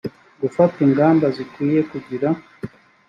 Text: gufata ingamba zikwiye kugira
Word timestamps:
gufata 0.41 0.77
ingamba 0.87 1.25
zikwiye 1.35 1.79
kugira 1.91 2.29